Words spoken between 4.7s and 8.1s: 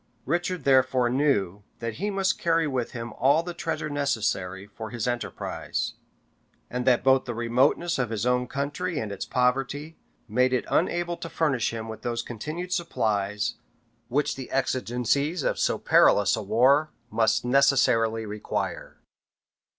his enterprise, and that both the remoteness of